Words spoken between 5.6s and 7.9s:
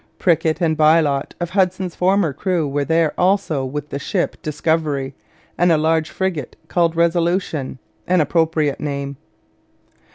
a large frigate called Resolution,